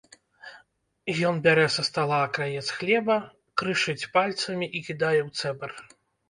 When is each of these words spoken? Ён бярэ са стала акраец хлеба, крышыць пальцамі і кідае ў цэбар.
Ён 1.31 1.35
бярэ 1.47 1.65
са 1.75 1.83
стала 1.89 2.17
акраец 2.27 2.63
хлеба, 2.77 3.17
крышыць 3.63 4.09
пальцамі 4.17 4.67
і 4.81 4.83
кідае 4.89 5.21
ў 5.21 5.29
цэбар. 5.39 5.71